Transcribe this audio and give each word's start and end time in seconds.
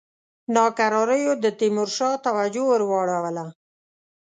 ناکراریو 0.55 1.33
د 1.43 1.45
تیمورشاه 1.59 2.13
توجه 2.25 2.63
ور 2.67 2.81
واړوله. 2.89 3.45